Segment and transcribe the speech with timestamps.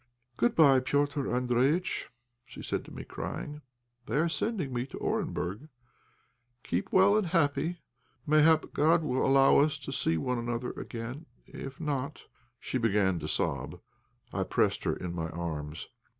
[0.35, 2.07] "Good bye, Petr' Andréjïtch,"
[2.43, 3.61] she said to me, crying;
[4.07, 5.69] "they are sending me to Orenburg.
[6.63, 7.81] Keep well and happy.
[8.25, 12.23] Mayhap God will allow us to see one another again, if not"
[12.59, 13.79] She began to sob.
[14.33, 15.87] I pressed her in my arms.